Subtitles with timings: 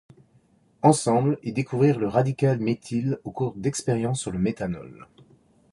[0.81, 5.05] Ensemble, ils découvrirent le radical méthyle au cours d'expériences sur le méthanol.